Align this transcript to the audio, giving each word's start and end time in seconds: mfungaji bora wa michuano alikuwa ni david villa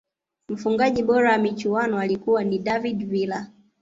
mfungaji 0.49 1.03
bora 1.03 1.31
wa 1.31 1.37
michuano 1.37 1.99
alikuwa 1.99 2.43
ni 2.43 2.59
david 2.59 3.05
villa 3.09 3.47